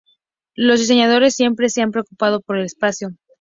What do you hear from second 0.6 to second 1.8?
diseñadores siempre